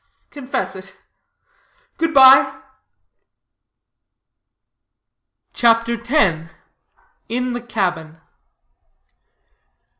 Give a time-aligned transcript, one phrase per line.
[0.31, 0.97] Confess it.
[1.99, 2.59] Good bye."
[5.53, 6.49] CHAPTER X.
[7.29, 8.17] IN THE CABIN.